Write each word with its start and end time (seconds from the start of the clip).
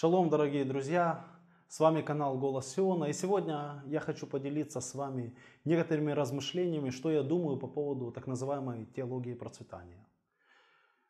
Шалом, 0.00 0.30
дорогие 0.30 0.64
друзья! 0.64 1.24
С 1.66 1.80
вами 1.80 2.02
канал 2.02 2.38
Голос 2.38 2.72
Сиона. 2.72 3.06
И 3.06 3.12
сегодня 3.12 3.82
я 3.86 3.98
хочу 3.98 4.28
поделиться 4.28 4.80
с 4.80 4.94
вами 4.94 5.34
некоторыми 5.64 6.12
размышлениями, 6.12 6.90
что 6.90 7.10
я 7.10 7.24
думаю 7.24 7.56
по 7.56 7.66
поводу 7.66 8.12
так 8.12 8.28
называемой 8.28 8.86
теологии 8.86 9.34
процветания. 9.34 10.06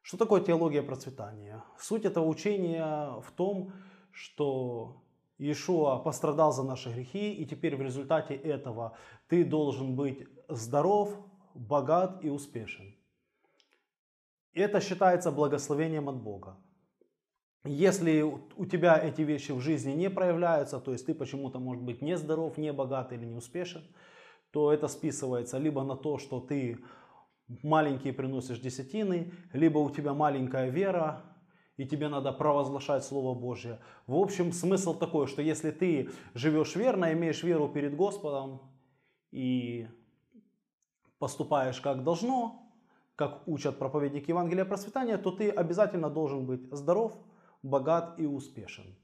Что 0.01 0.16
такое 0.16 0.41
теология 0.41 0.83
процветания? 0.83 1.62
Суть 1.79 2.07
этого 2.07 2.25
учения 2.27 3.21
в 3.21 3.30
том, 3.33 3.75
что 4.11 5.02
Иешуа 5.37 5.98
пострадал 5.98 6.55
за 6.55 6.62
наши 6.62 6.91
грехи, 6.91 7.34
и 7.34 7.45
теперь 7.45 7.77
в 7.77 7.83
результате 7.83 8.37
этого 8.37 8.97
ты 9.29 9.45
должен 9.45 9.97
быть 9.97 10.27
здоров, 10.48 11.15
богат 11.52 12.25
и 12.25 12.30
успешен. 12.30 12.97
Это 14.55 14.80
считается 14.80 15.30
благословением 15.30 16.09
от 16.09 16.23
Бога. 16.23 16.57
Если 17.69 18.23
у 18.23 18.65
тебя 18.65 18.99
эти 18.99 19.21
вещи 19.21 19.53
в 19.53 19.61
жизни 19.61 19.93
не 19.93 20.09
проявляются, 20.09 20.81
то 20.81 20.93
есть 20.93 21.05
ты 21.05 21.15
почему-то, 21.15 21.59
может 21.59 21.83
быть, 21.83 22.01
не 22.01 22.17
здоров, 22.17 22.57
не 22.57 22.73
богат 22.73 23.13
или 23.13 23.27
не 23.27 23.35
успешен, 23.35 23.83
то 24.53 24.73
это 24.73 24.89
списывается 24.89 25.59
либо 25.59 25.83
на 25.85 25.95
то, 25.95 26.17
что 26.17 26.41
ты 26.41 26.79
маленькие 27.63 28.15
приносишь 28.15 28.61
десятины, 28.61 29.35
либо 29.53 29.79
у 29.79 29.91
тебя 29.91 30.15
маленькая 30.15 30.71
вера, 30.71 31.23
и 31.77 31.87
тебе 31.87 32.09
надо 32.09 32.33
провозглашать 32.33 33.05
Слово 33.05 33.39
Божье. 33.39 33.80
В 34.07 34.16
общем, 34.16 34.53
смысл 34.53 34.99
такой, 34.99 35.27
что 35.27 35.43
если 35.43 35.71
ты 35.71 36.09
живешь 36.33 36.75
верно, 36.75 37.13
имеешь 37.13 37.43
веру 37.43 37.69
перед 37.69 37.95
Господом 37.95 38.63
и 39.30 39.89
поступаешь 41.19 41.83
как 41.83 42.03
должно, 42.03 42.63
как 43.15 43.47
учат 43.47 43.79
проповедники 43.79 44.30
Евангелия 44.30 44.65
процветания, 44.65 45.19
то 45.19 45.32
ты 45.32 45.51
обязательно 45.51 46.09
должен 46.09 46.47
быть 46.47 46.63
здоров, 46.73 47.13
богат 47.62 48.18
и 48.18 48.26
успешен. 48.26 48.96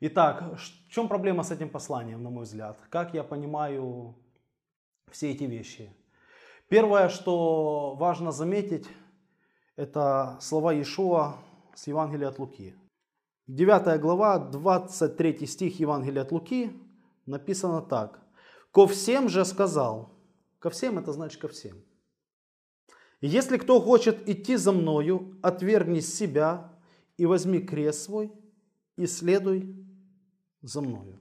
Итак, 0.00 0.56
в 0.56 0.90
чем 0.90 1.08
проблема 1.08 1.42
с 1.42 1.50
этим 1.50 1.68
посланием, 1.68 2.22
на 2.22 2.30
мой 2.30 2.44
взгляд? 2.44 2.80
Как 2.88 3.12
я 3.12 3.22
понимаю 3.22 4.14
все 5.10 5.30
эти 5.30 5.44
вещи? 5.44 5.92
Первое, 6.68 7.08
что 7.08 7.94
важно 7.96 8.32
заметить, 8.32 8.88
это 9.76 10.38
слова 10.40 10.72
Иешуа 10.72 11.36
с 11.74 11.86
Евангелия 11.86 12.28
от 12.28 12.38
Луки. 12.38 12.74
9 13.46 14.00
глава, 14.00 14.38
23 14.38 15.46
стих 15.46 15.80
Евангелия 15.80 16.22
от 16.22 16.32
Луки 16.32 16.72
написано 17.26 17.82
так. 17.82 18.20
«Ко 18.72 18.86
всем 18.86 19.28
же 19.28 19.44
сказал». 19.44 20.10
Ко 20.60 20.70
всем 20.70 20.98
это 20.98 21.12
значит 21.12 21.40
ко 21.40 21.48
всем. 21.48 21.82
«Если 23.20 23.56
кто 23.56 23.80
хочет 23.80 24.28
идти 24.28 24.56
за 24.56 24.72
мною, 24.72 25.38
отвергни 25.42 26.00
себя 26.00 26.70
и 27.20 27.26
возьми 27.26 27.60
крест 27.60 28.04
свой 28.04 28.32
и 28.96 29.04
следуй 29.06 29.76
за 30.62 30.80
мною. 30.80 31.20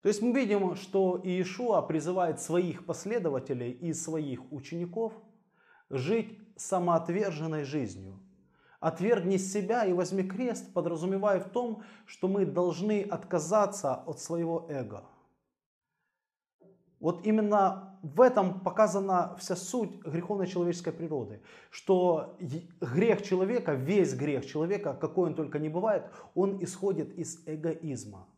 То 0.00 0.08
есть 0.08 0.22
мы 0.22 0.32
видим, 0.32 0.74
что 0.74 1.20
Иешуа 1.22 1.82
призывает 1.82 2.40
своих 2.40 2.86
последователей 2.86 3.70
и 3.70 3.92
своих 3.92 4.50
учеников 4.50 5.12
жить 5.90 6.38
самоотверженной 6.56 7.64
жизнью. 7.64 8.18
Отвергни 8.80 9.36
себя 9.36 9.84
и 9.84 9.92
возьми 9.92 10.22
крест, 10.22 10.72
подразумевая 10.72 11.38
в 11.38 11.50
том, 11.50 11.82
что 12.06 12.28
мы 12.28 12.46
должны 12.46 13.02
отказаться 13.02 13.96
от 13.96 14.18
своего 14.18 14.64
эго. 14.70 15.04
Вот 17.02 17.26
именно 17.26 17.98
в 18.02 18.20
этом 18.20 18.60
показана 18.60 19.34
вся 19.36 19.56
суть 19.56 19.90
греховной 20.04 20.46
человеческой 20.46 20.92
природы, 20.92 21.42
что 21.70 22.38
грех 22.80 23.22
человека, 23.22 23.74
весь 23.74 24.14
грех 24.14 24.46
человека, 24.46 24.94
какой 24.94 25.30
он 25.30 25.34
только 25.34 25.58
не 25.58 25.68
бывает, 25.68 26.04
он 26.36 26.62
исходит 26.62 27.18
из 27.18 27.42
эгоизма, 27.44 28.28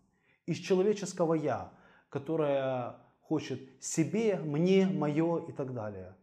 из 0.46 0.56
человеческого 0.56 1.34
«я», 1.34 1.72
которое 2.08 2.96
хочет 3.20 3.60
себе, 3.80 4.36
мне, 4.36 4.86
мое 4.86 5.44
и 5.46 5.52
так 5.52 5.74
далее. 5.74 6.16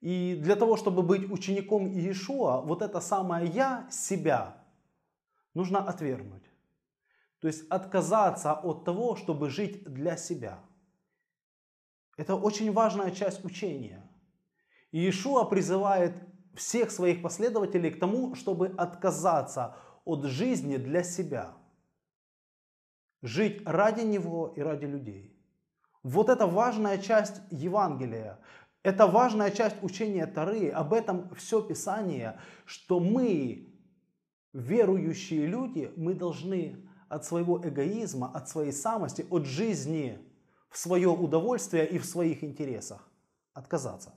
И 0.00 0.36
для 0.40 0.54
того, 0.54 0.76
чтобы 0.76 1.02
быть 1.02 1.28
учеником 1.28 1.90
Иешуа, 1.90 2.60
вот 2.60 2.82
это 2.82 3.00
самое 3.00 3.48
«я», 3.48 3.88
себя, 3.90 4.62
нужно 5.54 5.80
отвергнуть. 5.80 6.51
То 7.42 7.48
есть 7.48 7.68
отказаться 7.70 8.52
от 8.52 8.84
того, 8.84 9.16
чтобы 9.16 9.50
жить 9.50 9.82
для 9.82 10.16
себя. 10.16 10.60
Это 12.16 12.36
очень 12.36 12.72
важная 12.72 13.10
часть 13.10 13.44
учения. 13.44 14.08
И 14.92 15.00
Иешуа 15.00 15.42
призывает 15.44 16.14
всех 16.54 16.92
своих 16.92 17.20
последователей 17.20 17.90
к 17.90 17.98
тому, 17.98 18.36
чтобы 18.36 18.68
отказаться 18.68 19.76
от 20.04 20.24
жизни 20.26 20.76
для 20.76 21.02
себя. 21.02 21.56
Жить 23.22 23.66
ради 23.66 24.02
Него 24.02 24.54
и 24.56 24.60
ради 24.60 24.84
людей. 24.84 25.36
Вот 26.04 26.28
это 26.28 26.46
важная 26.46 26.98
часть 26.98 27.40
Евангелия. 27.50 28.38
Это 28.84 29.08
важная 29.08 29.50
часть 29.50 29.82
учения 29.82 30.26
Тары. 30.26 30.68
Об 30.68 30.92
этом 30.92 31.34
все 31.34 31.60
Писание, 31.60 32.38
что 32.66 33.00
мы, 33.00 33.74
верующие 34.52 35.46
люди, 35.46 35.92
мы 35.96 36.14
должны 36.14 36.88
от 37.12 37.24
своего 37.26 37.60
эгоизма, 37.62 38.30
от 38.34 38.48
своей 38.48 38.72
самости, 38.72 39.26
от 39.30 39.44
жизни 39.44 40.18
в 40.70 40.78
свое 40.78 41.08
удовольствие 41.08 41.86
и 41.86 41.98
в 41.98 42.06
своих 42.06 42.42
интересах 42.42 43.06
отказаться. 43.52 44.14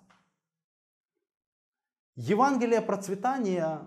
Евангелие 2.15 2.79
процветания, 2.79 3.81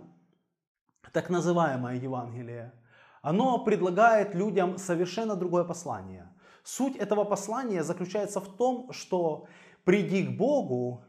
так 1.13 1.31
называемое 1.31 1.97
Евангелие, 1.97 2.75
оно 3.23 3.65
предлагает 3.65 4.35
людям 4.35 4.77
совершенно 4.77 5.35
другое 5.37 5.65
послание. 5.65 6.29
Суть 6.63 6.97
этого 6.97 7.25
послания 7.25 7.83
заключается 7.83 8.41
в 8.41 8.57
том, 8.57 8.93
что 8.93 9.47
приди 9.85 10.27
к 10.27 10.37
Богу, 10.37 11.03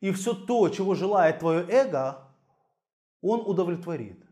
и 0.00 0.10
все 0.10 0.32
то, 0.32 0.70
чего 0.70 0.94
желает 0.94 1.40
твое 1.40 1.66
эго, 1.68 2.28
Он 3.20 3.40
удовлетворит. 3.40 4.24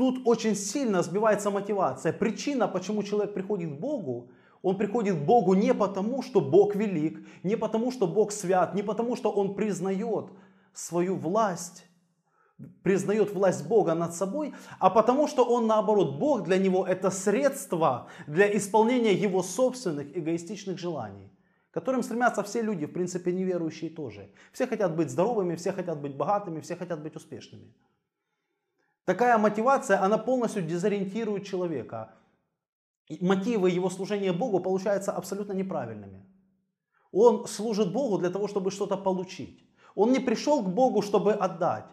Тут 0.00 0.22
очень 0.24 0.56
сильно 0.56 1.02
сбивается 1.02 1.50
мотивация. 1.50 2.14
Причина, 2.14 2.68
почему 2.68 3.02
человек 3.02 3.34
приходит 3.34 3.68
к 3.68 3.78
Богу, 3.78 4.30
он 4.62 4.78
приходит 4.78 5.14
к 5.14 5.26
Богу 5.26 5.52
не 5.52 5.74
потому, 5.74 6.22
что 6.22 6.40
Бог 6.40 6.74
велик, 6.74 7.18
не 7.42 7.54
потому, 7.54 7.92
что 7.92 8.06
Бог 8.06 8.32
свят, 8.32 8.74
не 8.74 8.82
потому, 8.82 9.14
что 9.14 9.30
он 9.30 9.54
признает 9.54 10.30
свою 10.72 11.16
власть, 11.16 11.84
признает 12.82 13.34
власть 13.34 13.68
Бога 13.68 13.94
над 13.94 14.14
собой, 14.14 14.54
а 14.78 14.88
потому 14.88 15.28
что 15.28 15.44
он 15.44 15.66
наоборот, 15.66 16.18
Бог 16.18 16.44
для 16.44 16.56
него 16.56 16.86
это 16.86 17.10
средство 17.10 18.06
для 18.26 18.56
исполнения 18.56 19.12
его 19.12 19.42
собственных 19.42 20.16
эгоистичных 20.16 20.78
желаний, 20.78 21.30
которым 21.72 22.02
стремятся 22.02 22.42
все 22.42 22.62
люди, 22.62 22.86
в 22.86 22.92
принципе 22.94 23.32
неверующие 23.32 23.90
тоже. 23.90 24.30
Все 24.52 24.66
хотят 24.66 24.96
быть 24.96 25.10
здоровыми, 25.10 25.56
все 25.56 25.72
хотят 25.72 26.00
быть 26.00 26.16
богатыми, 26.16 26.60
все 26.60 26.74
хотят 26.74 27.02
быть 27.02 27.16
успешными. 27.16 27.74
Такая 29.10 29.38
мотивация, 29.38 30.00
она 30.00 30.18
полностью 30.18 30.62
дезориентирует 30.62 31.44
человека. 31.44 32.10
Мотивы 33.20 33.68
его 33.68 33.90
служения 33.90 34.32
Богу 34.32 34.60
получаются 34.60 35.10
абсолютно 35.10 35.52
неправильными. 35.52 36.24
Он 37.10 37.48
служит 37.48 37.92
Богу 37.92 38.18
для 38.18 38.30
того, 38.30 38.46
чтобы 38.46 38.70
что-то 38.70 38.96
получить. 38.96 39.66
Он 39.96 40.12
не 40.12 40.20
пришел 40.20 40.62
к 40.62 40.68
Богу, 40.68 41.02
чтобы 41.02 41.32
отдать. 41.32 41.86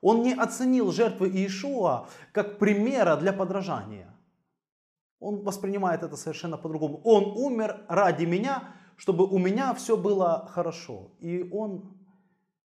Он 0.00 0.22
не 0.22 0.32
оценил 0.32 0.92
жертвы 0.92 1.28
Иешуа 1.28 2.08
как 2.32 2.58
примера 2.58 3.16
для 3.16 3.34
подражания. 3.34 4.16
Он 5.20 5.42
воспринимает 5.42 6.02
это 6.02 6.16
совершенно 6.16 6.56
по-другому. 6.56 7.02
Он 7.04 7.36
умер 7.36 7.84
ради 7.86 8.24
меня, 8.24 8.62
чтобы 8.96 9.26
у 9.26 9.36
меня 9.36 9.74
все 9.74 9.94
было 9.98 10.48
хорошо. 10.50 11.10
И 11.20 11.50
он 11.52 11.98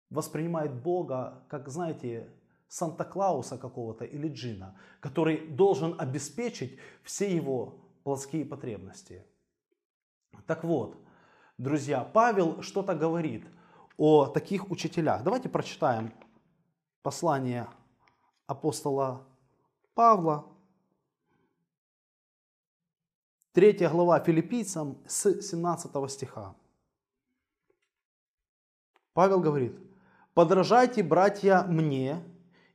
воспринимает 0.09 0.71
Бога, 0.73 1.43
как, 1.49 1.67
знаете, 1.67 2.29
Санта-Клауса 2.73 3.59
какого-то 3.59 4.03
или 4.03 4.27
джина, 4.29 4.75
который 4.99 5.45
должен 5.47 5.95
обеспечить 5.99 6.79
все 7.03 7.31
его 7.31 7.75
плотские 8.03 8.45
потребности. 8.45 9.23
Так 10.47 10.63
вот, 10.63 10.97
друзья, 11.59 12.03
Павел 12.03 12.63
что-то 12.63 12.95
говорит 12.95 13.45
о 13.95 14.25
таких 14.25 14.71
учителях. 14.71 15.23
Давайте 15.23 15.49
прочитаем 15.49 16.11
послание 17.03 17.67
апостола 18.47 19.23
Павла, 19.93 20.51
3 23.51 23.87
глава 23.87 24.19
филиппийцам 24.19 24.97
с 25.05 25.41
17 25.41 26.09
стиха. 26.09 26.55
Павел 29.13 29.39
говорит, 29.41 29.77
«Подражайте, 30.33 31.03
братья, 31.03 31.61
мне, 31.65 32.32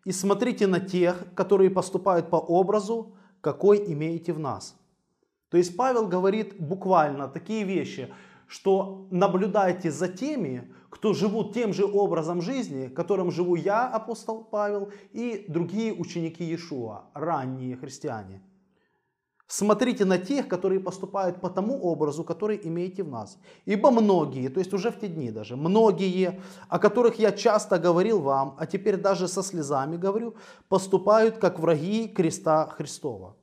и 0.08 0.12
смотрите 0.12 0.66
на 0.66 0.80
тех, 0.80 1.22
которые 1.34 1.68
поступают 1.68 2.30
по 2.30 2.36
образу, 2.36 3.12
какой 3.42 3.92
имеете 3.92 4.32
в 4.32 4.38
нас. 4.38 4.74
То 5.50 5.58
есть 5.58 5.76
Павел 5.76 6.08
говорит 6.08 6.58
буквально 6.58 7.28
такие 7.28 7.62
вещи, 7.64 8.08
что 8.46 9.06
наблюдайте 9.10 9.90
за 9.90 10.08
теми, 10.08 10.72
кто 10.88 11.12
живут 11.12 11.52
тем 11.52 11.74
же 11.74 11.84
образом 11.84 12.40
жизни, 12.40 12.88
которым 12.88 13.30
живу 13.30 13.54
я, 13.54 13.86
апостол 13.86 14.44
Павел, 14.44 14.90
и 15.12 15.44
другие 15.46 15.92
ученики 15.92 16.42
Иешуа, 16.42 17.10
ранние 17.12 17.76
христиане. 17.76 18.40
Смотрите 19.50 20.04
на 20.04 20.18
тех, 20.18 20.46
которые 20.46 20.78
поступают 20.78 21.40
по 21.40 21.48
тому 21.48 21.80
образу, 21.80 22.22
который 22.22 22.60
имеете 22.64 23.02
в 23.02 23.08
нас. 23.08 23.38
Ибо 23.64 23.90
многие, 23.90 24.48
то 24.50 24.60
есть 24.60 24.74
уже 24.74 24.90
в 24.90 25.00
те 25.00 25.08
дни 25.08 25.30
даже, 25.30 25.56
многие, 25.56 26.38
о 26.68 26.78
которых 26.78 27.18
я 27.18 27.32
часто 27.32 27.78
говорил 27.78 28.20
вам, 28.20 28.54
а 28.58 28.66
теперь 28.66 28.98
даже 28.98 29.26
со 29.26 29.42
слезами 29.42 29.96
говорю, 29.96 30.34
поступают 30.68 31.38
как 31.38 31.58
враги 31.58 32.08
креста 32.08 32.66
Христова. 32.66 33.36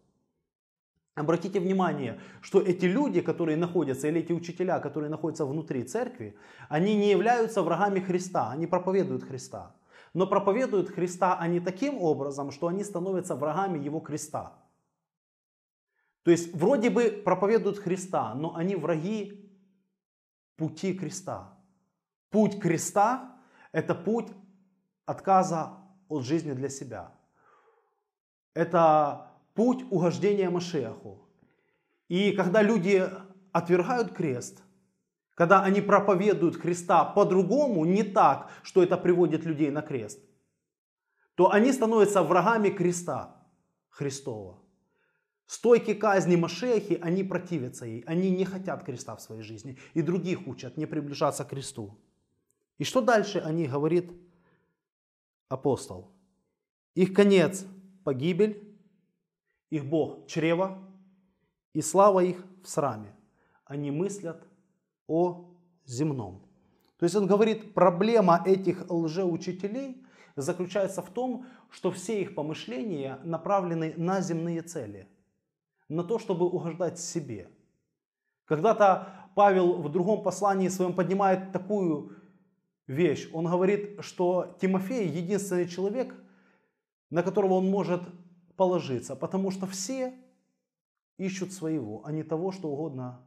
Обратите 1.16 1.60
внимание, 1.60 2.20
что 2.42 2.62
эти 2.62 2.86
люди, 2.86 3.22
которые 3.22 3.58
находятся, 3.58 4.08
или 4.08 4.20
эти 4.20 4.34
учителя, 4.34 4.80
которые 4.80 5.10
находятся 5.10 5.46
внутри 5.46 5.84
церкви, 5.84 6.36
они 6.70 6.94
не 6.94 7.10
являются 7.10 7.64
врагами 7.64 8.00
Христа, 8.00 8.52
они 8.52 8.68
проповедуют 8.68 9.24
Христа. 9.24 9.72
Но 10.14 10.28
проповедуют 10.28 10.90
Христа 10.90 11.36
они 11.40 11.60
таким 11.60 11.98
образом, 11.98 12.52
что 12.52 12.68
они 12.68 12.84
становятся 12.84 13.36
врагами 13.36 13.80
Его 13.80 14.02
креста. 14.02 14.54
То 16.26 16.32
есть 16.32 16.56
вроде 16.56 16.90
бы 16.90 17.22
проповедуют 17.24 17.78
Христа, 17.78 18.34
но 18.34 18.56
они 18.56 18.76
враги 18.76 19.48
пути 20.56 20.96
креста. 20.96 21.56
Путь 22.32 22.60
креста– 22.60 23.38
это 23.72 23.94
путь 23.94 24.30
отказа 25.06 25.78
от 26.10 26.24
жизни 26.24 26.54
для 26.54 26.70
себя. 26.70 27.12
Это 28.56 29.32
путь 29.54 29.86
угождения 29.92 30.50
Машеху. 30.50 31.30
И 32.08 32.32
когда 32.32 32.64
люди 32.64 33.08
отвергают 33.52 34.12
крест, 34.12 34.64
когда 35.36 35.62
они 35.62 35.80
проповедуют 35.80 36.56
Христа 36.56 37.06
по-другому, 37.06 37.86
не 37.86 38.02
так, 38.02 38.50
что 38.64 38.82
это 38.82 38.98
приводит 38.98 39.46
людей 39.46 39.70
на 39.70 39.84
крест, 39.84 40.20
то 41.36 41.52
они 41.52 41.72
становятся 41.72 42.24
врагами 42.24 42.70
креста 42.70 43.46
Христова. 43.90 44.65
Стойки 45.48 45.94
казни 45.94 46.36
Машехи, 46.36 47.00
они 47.02 47.24
противятся 47.24 47.86
ей, 47.86 48.04
они 48.08 48.32
не 48.32 48.46
хотят 48.46 48.84
креста 48.84 49.16
в 49.16 49.22
своей 49.22 49.44
жизни. 49.44 49.78
И 49.94 50.02
других 50.02 50.48
учат 50.48 50.78
не 50.78 50.88
приближаться 50.88 51.46
к 51.46 51.50
кресту. 51.50 51.98
И 52.78 52.84
что 52.84 53.02
дальше 53.02 53.40
они 53.40 53.68
говорит 53.68 54.12
апостол? 55.48 56.12
Их 56.96 57.14
конец– 57.14 57.66
погибель, 58.04 58.76
их 59.70 59.86
Бог– 59.86 60.26
чрево, 60.28 60.84
и 61.74 61.82
слава 61.82 62.22
их 62.22 62.44
в 62.64 62.68
сраме. 62.68 63.14
Они 63.66 63.92
мыслят 63.92 64.48
о 65.08 65.46
земном. 65.86 66.42
То 66.98 67.04
есть 67.04 67.16
он 67.16 67.28
говорит, 67.28 67.74
проблема 67.74 68.42
этих 68.46 68.90
лжеучителей 68.90 70.06
заключается 70.36 71.02
в 71.02 71.10
том, 71.10 71.46
что 71.70 71.92
все 71.92 72.22
их 72.22 72.36
помышления 72.36 73.20
направлены 73.24 73.94
на 73.98 74.22
земные 74.22 74.62
цели, 74.62 75.08
на 75.90 76.04
то, 76.04 76.20
чтобы 76.20 76.46
угождать 76.46 77.00
себе. 77.00 77.50
Когда-то 78.46 79.30
Павел 79.36 79.82
в 79.82 79.92
другом 79.92 80.24
послании 80.24 80.70
своем 80.70 80.94
поднимает 80.94 81.52
такую 81.52 82.16
вещь. 82.88 83.30
Он 83.34 83.46
говорит, 83.46 84.02
что 84.02 84.56
Тимофей 84.62 85.08
единственный 85.08 85.68
человек, 85.68 86.16
на 87.10 87.24
которого 87.24 87.56
он 87.56 87.70
может 87.70 88.02
положиться, 88.56 89.16
потому 89.16 89.52
что 89.52 89.66
все 89.66 90.14
ищут 91.18 91.54
своего, 91.54 92.06
а 92.06 92.12
не 92.12 92.24
того, 92.24 92.52
что 92.52 92.70
угодно 92.70 93.26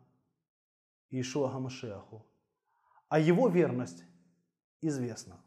Иешуа 1.10 1.50
Гамашеаху. 1.50 2.24
А 3.08 3.18
его 3.18 3.48
верность 3.48 4.04
известна. 4.82 5.40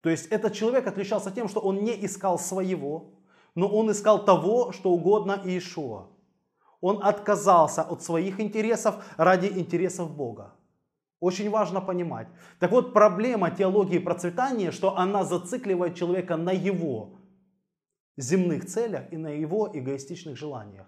То 0.00 0.10
есть 0.10 0.26
этот 0.26 0.52
человек 0.52 0.86
отличался 0.86 1.30
тем, 1.30 1.48
что 1.48 1.60
он 1.60 1.84
не 1.84 2.04
искал 2.04 2.38
своего, 2.38 3.11
но 3.54 3.68
он 3.68 3.90
искал 3.90 4.24
того, 4.24 4.72
что 4.72 4.90
угодно 4.90 5.40
Иешуа. 5.44 6.08
Он 6.80 6.98
отказался 7.02 7.82
от 7.82 8.02
своих 8.02 8.40
интересов 8.40 9.04
ради 9.16 9.46
интересов 9.46 10.14
Бога. 10.16 10.54
Очень 11.20 11.50
важно 11.50 11.80
понимать. 11.80 12.26
Так 12.58 12.72
вот, 12.72 12.92
проблема 12.92 13.50
теологии 13.50 13.98
процветания, 13.98 14.72
что 14.72 14.96
она 14.96 15.22
зацикливает 15.22 15.94
человека 15.94 16.36
на 16.36 16.50
его 16.50 17.20
земных 18.16 18.66
целях 18.66 19.12
и 19.12 19.16
на 19.16 19.28
его 19.28 19.70
эгоистичных 19.72 20.36
желаниях. 20.36 20.86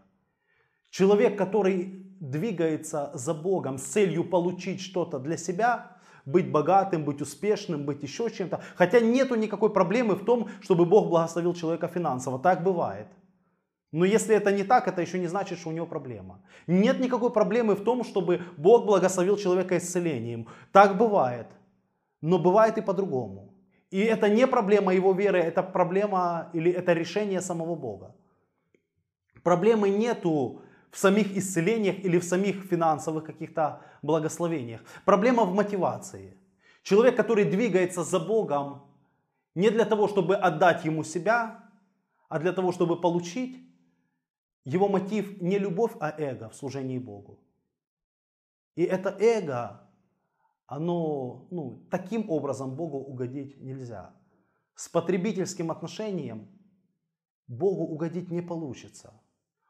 Человек, 0.90 1.38
который 1.38 2.04
двигается 2.20 3.10
за 3.14 3.34
Богом 3.34 3.78
с 3.78 3.82
целью 3.82 4.24
получить 4.24 4.80
что-то 4.80 5.18
для 5.18 5.36
себя, 5.36 5.93
быть 6.24 6.50
богатым, 6.50 7.04
быть 7.04 7.20
успешным, 7.20 7.84
быть 7.84 8.02
еще 8.02 8.30
чем-то. 8.30 8.60
Хотя 8.76 9.00
нету 9.00 9.34
никакой 9.34 9.70
проблемы 9.70 10.14
в 10.14 10.24
том, 10.24 10.48
чтобы 10.60 10.84
Бог 10.86 11.08
благословил 11.08 11.54
человека 11.54 11.88
финансово. 11.88 12.38
Так 12.38 12.62
бывает. 12.62 13.06
Но 13.92 14.04
если 14.04 14.34
это 14.34 14.50
не 14.50 14.64
так, 14.64 14.88
это 14.88 15.00
еще 15.02 15.18
не 15.18 15.28
значит, 15.28 15.58
что 15.58 15.68
у 15.68 15.72
него 15.72 15.86
проблема. 15.86 16.40
Нет 16.66 17.00
никакой 17.00 17.30
проблемы 17.30 17.74
в 17.74 17.84
том, 17.84 18.02
чтобы 18.02 18.40
Бог 18.56 18.86
благословил 18.86 19.36
человека 19.36 19.76
исцелением. 19.76 20.48
Так 20.72 20.98
бывает. 20.98 21.46
Но 22.20 22.38
бывает 22.38 22.78
и 22.78 22.82
по-другому. 22.82 23.54
И 23.92 24.00
это 24.00 24.28
не 24.28 24.48
проблема 24.48 24.92
его 24.92 25.12
веры, 25.12 25.38
это 25.38 25.62
проблема 25.62 26.50
или 26.54 26.72
это 26.72 26.92
решение 26.92 27.40
самого 27.40 27.76
Бога. 27.76 28.16
Проблемы 29.44 29.90
нету 29.90 30.62
в 30.94 30.96
самих 30.96 31.36
исцелениях 31.36 31.98
или 32.04 32.18
в 32.18 32.24
самих 32.24 32.62
финансовых 32.66 33.24
каких-то 33.24 33.80
благословениях. 34.02 34.80
Проблема 35.04 35.44
в 35.44 35.52
мотивации. 35.52 36.36
Человек, 36.84 37.16
который 37.16 37.44
двигается 37.44 38.04
за 38.04 38.20
Богом 38.20 38.86
не 39.56 39.70
для 39.70 39.86
того, 39.86 40.06
чтобы 40.06 40.36
отдать 40.36 40.84
Ему 40.84 41.02
себя, 41.02 41.68
а 42.28 42.38
для 42.38 42.52
того, 42.52 42.70
чтобы 42.70 43.00
получить, 43.00 43.58
его 44.64 44.88
мотив 44.88 45.42
не 45.42 45.58
любовь, 45.58 45.92
а 45.98 46.14
эго 46.16 46.48
в 46.48 46.54
служении 46.54 46.98
Богу. 46.98 47.40
И 48.76 48.84
это 48.84 49.16
эго 49.18 49.80
оно, 50.66 51.48
ну, 51.50 51.88
таким 51.90 52.30
образом 52.30 52.76
Богу 52.76 52.98
угодить 52.98 53.60
нельзя. 53.60 54.14
С 54.76 54.88
потребительским 54.88 55.72
отношением 55.72 56.46
Богу 57.48 57.82
угодить 57.82 58.30
не 58.30 58.42
получится. 58.42 59.12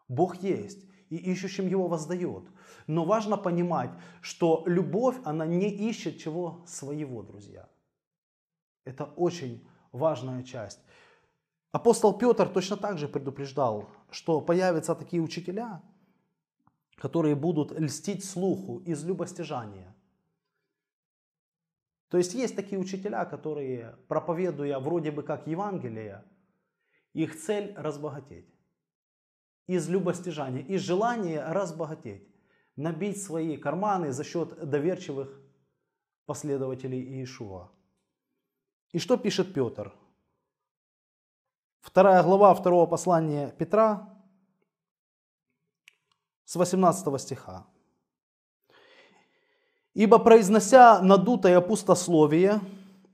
Бог 0.06 0.42
есть, 0.42 0.84
и 1.10 1.16
ищущим 1.16 1.66
его 1.66 1.88
воздает. 1.88 2.44
Но 2.86 3.04
важно 3.04 3.36
понимать, 3.36 3.90
что 4.20 4.62
любовь, 4.66 5.16
она 5.24 5.46
не 5.46 5.68
ищет 5.68 6.18
чего 6.18 6.62
своего, 6.66 7.22
друзья. 7.22 7.68
Это 8.84 9.04
очень 9.04 9.66
важная 9.92 10.42
часть. 10.42 10.80
Апостол 11.72 12.16
Петр 12.16 12.48
точно 12.48 12.76
так 12.76 12.98
же 12.98 13.08
предупреждал, 13.08 13.88
что 14.10 14.40
появятся 14.40 14.94
такие 14.94 15.22
учителя, 15.22 15.82
которые 16.96 17.34
будут 17.34 17.72
льстить 17.78 18.24
слуху 18.24 18.78
из 18.78 19.04
любостяжания– 19.04 19.94
то 22.14 22.18
есть 22.18 22.32
есть 22.32 22.54
такие 22.54 22.80
учителя, 22.80 23.24
которые, 23.24 23.96
проповедуя 24.06 24.78
вроде 24.78 25.10
бы 25.10 25.24
как 25.24 25.48
Евангелие, 25.48 26.22
их 27.12 27.36
цель 27.36 27.74
разбогатеть. 27.76 28.53
Из 29.66 29.88
любостяжания, 29.88 30.62
из 30.62 30.82
желания 30.82 31.44
разбогатеть. 31.44 32.28
Набить 32.76 33.22
свои 33.22 33.56
карманы 33.56 34.12
за 34.12 34.24
счет 34.24 34.68
доверчивых 34.68 35.40
последователей 36.26 37.00
Иешуа. 37.00 37.70
И 38.92 38.98
что 38.98 39.16
пишет 39.16 39.54
Петр? 39.54 39.92
Вторая 41.80 42.22
глава 42.22 42.54
второго 42.54 42.86
послания 42.86 43.50
Петра 43.58 44.08
с 46.44 46.56
18 46.56 47.20
стиха. 47.20 47.66
Ибо 49.94 50.18
произнося 50.18 51.00
надутое 51.00 51.60
пустословие, 51.60 52.60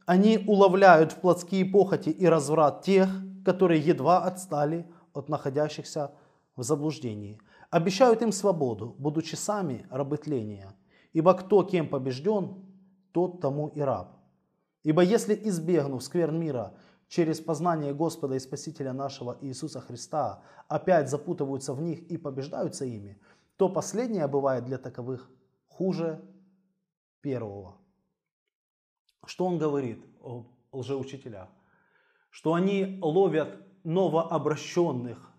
они 0.06 0.38
уловляют 0.46 1.12
в 1.12 1.20
плотские 1.20 1.64
похоти 1.64 2.08
и 2.08 2.26
разврат 2.26 2.82
тех, 2.82 3.08
которые 3.44 3.80
едва 3.80 4.24
отстали 4.24 4.90
от 5.12 5.28
находящихся 5.28 6.12
в 6.60 6.62
заблуждении. 6.62 7.40
Обещают 7.70 8.22
им 8.22 8.32
свободу, 8.32 8.94
будучи 8.98 9.34
сами 9.34 9.86
рабы 9.90 10.18
тления. 10.18 10.74
Ибо 11.14 11.32
кто 11.34 11.62
кем 11.62 11.88
побежден, 11.88 12.66
тот 13.12 13.40
тому 13.40 13.68
и 13.68 13.80
раб. 13.80 14.18
Ибо 14.82 15.02
если 15.02 15.34
избегнув 15.34 16.02
скверн 16.02 16.38
мира 16.38 16.74
через 17.08 17.40
познание 17.40 17.94
Господа 17.94 18.34
и 18.34 18.38
Спасителя 18.38 18.92
нашего 18.92 19.38
Иисуса 19.40 19.80
Христа, 19.80 20.42
опять 20.68 21.08
запутываются 21.08 21.72
в 21.72 21.80
них 21.80 22.00
и 22.10 22.18
побеждаются 22.18 22.84
ими, 22.84 23.18
то 23.56 23.68
последнее 23.68 24.26
бывает 24.28 24.64
для 24.66 24.76
таковых 24.76 25.30
хуже 25.66 26.20
первого. 27.22 27.76
Что 29.24 29.46
он 29.46 29.58
говорит 29.58 30.04
о 30.20 30.44
лжеучителях? 30.72 31.48
Что 32.30 32.52
они 32.52 32.98
ловят 33.02 33.66
новообращенных 33.84 35.29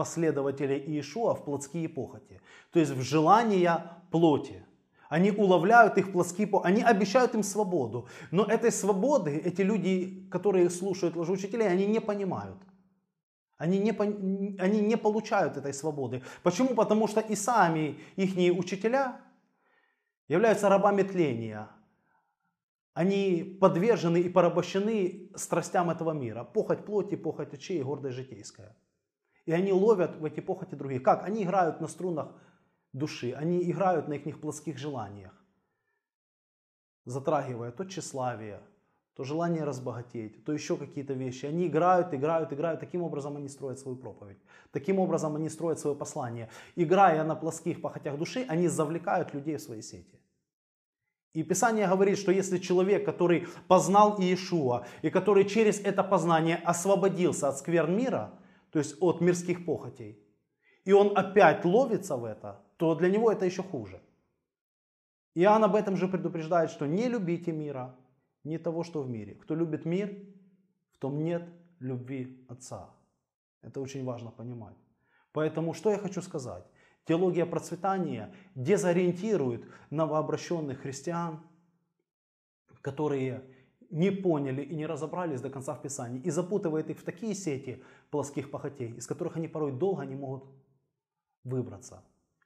последователей 0.00 0.78
Иешуа 0.78 1.34
в 1.34 1.44
плотские 1.44 1.86
похоти, 1.86 2.40
то 2.72 2.80
есть 2.80 2.92
в 2.92 3.02
желания 3.02 3.84
плоти. 4.10 4.64
Они 5.10 5.30
уловляют 5.30 5.98
их 5.98 6.12
плоские, 6.12 6.48
они 6.64 6.82
обещают 6.82 7.34
им 7.34 7.42
свободу. 7.42 8.08
Но 8.30 8.44
этой 8.44 8.72
свободы 8.72 9.30
эти 9.44 9.60
люди, 9.60 10.26
которые 10.30 10.70
слушают 10.70 11.16
лжеучителей, 11.16 11.68
они 11.68 11.84
не 11.86 12.00
понимают. 12.00 12.56
Они 13.58 13.78
не, 13.78 13.90
они 14.58 14.80
не 14.80 14.96
получают 14.96 15.58
этой 15.58 15.74
свободы. 15.74 16.22
Почему? 16.42 16.74
Потому 16.74 17.08
что 17.08 17.20
и 17.20 17.36
сами 17.36 17.98
их 18.16 18.58
учителя 18.58 19.20
являются 20.28 20.70
рабами 20.70 21.02
тления. 21.02 21.68
Они 22.94 23.58
подвержены 23.60 24.20
и 24.20 24.30
порабощены 24.30 25.30
страстям 25.36 25.90
этого 25.90 26.12
мира. 26.12 26.44
Похоть 26.44 26.86
плоти, 26.86 27.16
похоть 27.16 27.52
очей 27.52 27.80
и 27.80 27.82
гордость 27.82 28.16
житейская. 28.16 28.74
И 29.50 29.52
они 29.52 29.72
ловят 29.72 30.14
в 30.14 30.24
эти 30.24 30.38
похоти 30.38 30.76
других. 30.76 31.02
Как? 31.02 31.24
Они 31.24 31.42
играют 31.42 31.80
на 31.80 31.88
струнах 31.88 32.28
души, 32.92 33.32
они 33.32 33.68
играют 33.68 34.06
на 34.06 34.12
их 34.12 34.40
плоских 34.40 34.78
желаниях, 34.78 35.32
затрагивая 37.04 37.72
то 37.72 37.84
тщеславие, 37.84 38.60
то 39.16 39.24
желание 39.24 39.64
разбогатеть, 39.64 40.44
то 40.44 40.52
еще 40.52 40.76
какие-то 40.76 41.14
вещи. 41.14 41.46
Они 41.46 41.66
играют, 41.66 42.14
играют, 42.14 42.52
играют. 42.52 42.78
Таким 42.78 43.02
образом 43.02 43.38
они 43.38 43.48
строят 43.48 43.80
свою 43.80 43.96
проповедь. 43.96 44.38
Таким 44.70 45.00
образом 45.00 45.34
они 45.34 45.48
строят 45.48 45.80
свое 45.80 45.96
послание. 45.96 46.48
Играя 46.76 47.24
на 47.24 47.34
плоских 47.34 47.82
похотях 47.82 48.18
души, 48.18 48.46
они 48.48 48.68
завлекают 48.68 49.34
людей 49.34 49.56
в 49.56 49.60
свои 49.60 49.82
сети. 49.82 50.20
И 51.34 51.42
Писание 51.42 51.88
говорит, 51.88 52.18
что 52.18 52.30
если 52.30 52.58
человек, 52.58 53.04
который 53.04 53.48
познал 53.66 54.16
Иешуа, 54.20 54.86
и 55.02 55.10
который 55.10 55.44
через 55.44 55.80
это 55.80 56.04
познание 56.04 56.56
освободился 56.64 57.48
от 57.48 57.58
скверн 57.58 57.96
мира, 57.96 58.30
то 58.70 58.78
есть 58.78 58.96
от 59.00 59.20
мирских 59.20 59.64
похотей, 59.64 60.18
и 60.84 60.92
он 60.92 61.16
опять 61.16 61.64
ловится 61.64 62.16
в 62.16 62.24
это, 62.24 62.62
то 62.76 62.94
для 62.94 63.10
него 63.10 63.30
это 63.30 63.44
еще 63.44 63.62
хуже. 63.62 64.00
Иоанн 65.34 65.64
об 65.64 65.76
этом 65.76 65.96
же 65.96 66.08
предупреждает, 66.08 66.70
что 66.70 66.86
не 66.86 67.08
любите 67.08 67.52
мира, 67.52 67.94
не 68.44 68.58
того, 68.58 68.82
что 68.82 69.02
в 69.02 69.08
мире. 69.08 69.34
Кто 69.34 69.54
любит 69.54 69.84
мир, 69.84 70.16
в 70.92 70.98
том 70.98 71.22
нет 71.22 71.48
любви 71.78 72.44
Отца. 72.48 72.90
Это 73.62 73.80
очень 73.80 74.04
важно 74.04 74.30
понимать. 74.30 74.76
Поэтому 75.32 75.74
что 75.74 75.90
я 75.90 75.98
хочу 75.98 76.22
сказать? 76.22 76.64
Теология 77.04 77.46
процветания 77.46 78.34
дезориентирует 78.54 79.64
новообращенных 79.90 80.80
христиан, 80.80 81.40
которые 82.82 83.44
не 83.90 84.10
поняли 84.10 84.62
и 84.62 84.74
не 84.74 84.86
разобрались 84.86 85.40
до 85.40 85.50
конца 85.50 85.74
в 85.74 85.82
Писании, 85.82 86.20
и 86.22 86.30
запутывает 86.30 86.90
их 86.90 87.00
в 87.00 87.04
такие 87.04 87.34
сети 87.34 87.82
плоских 88.10 88.50
похотей, 88.50 88.94
из 88.96 89.06
которых 89.06 89.36
они 89.36 89.48
порой 89.48 89.72
долго 89.72 90.04
не 90.04 90.14
могут 90.14 90.44
выбраться. 91.44 92.04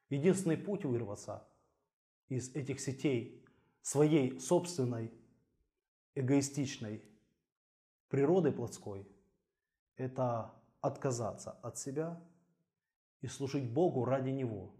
Единственный 0.08 0.56
путь 0.56 0.84
вырваться 0.84 1.46
из 2.28 2.54
этих 2.54 2.80
сетей 2.80 3.44
своей 3.82 4.40
собственной 4.40 5.12
эгоистичной 6.14 7.04
природы 8.08 8.50
плотской– 8.50 9.06
это 9.96 10.54
отказаться 10.80 11.52
от 11.62 11.78
себя 11.78 12.20
и 13.20 13.26
служить 13.26 13.70
Богу 13.70 14.04
ради 14.04 14.30
Него, 14.30 14.74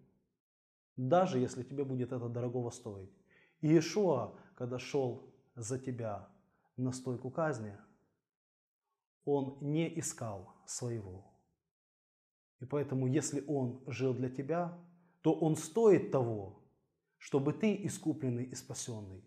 даже 0.97 1.38
если 1.38 1.62
тебе 1.62 1.85
будет 1.85 2.12
это 2.12 2.28
дорогого 2.28 2.71
стоить. 2.71 3.11
И 3.61 3.68
Иешуа, 3.68 4.35
когда 4.54 4.78
шел 4.78 5.35
за 5.54 5.78
тебя 5.78 6.28
на 6.76 6.93
стойку 6.93 7.31
казни, 7.31 7.76
он 9.25 9.59
не 9.61 9.99
искал 9.99 10.54
своего. 10.66 11.31
И 12.61 12.66
поэтому, 12.66 13.07
если 13.07 13.45
он 13.47 13.83
жил 13.87 14.14
для 14.14 14.28
тебя, 14.28 14.78
то 15.23 15.33
он 15.33 15.57
стоит 15.57 16.11
того, 16.11 16.62
чтобы 17.19 17.52
ты, 17.52 17.75
искупленный 17.87 18.45
и 18.45 18.54
спасенный, 18.54 19.25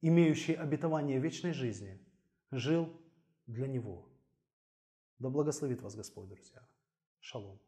имеющий 0.00 0.54
обетование 0.54 1.18
вечной 1.18 1.52
жизни, 1.52 2.00
жил 2.50 2.88
для 3.46 3.66
него. 3.66 4.08
Да 5.18 5.28
благословит 5.28 5.82
вас 5.82 5.96
Господь, 5.96 6.28
друзья. 6.28 6.66
Шалом. 7.20 7.60